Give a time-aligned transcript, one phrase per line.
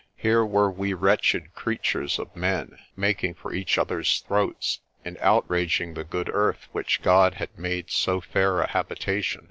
[0.15, 6.03] Here were we wretched creatures of men making for each other's throats, and outraging the
[6.03, 9.39] good earth which God had made so fair a habitation.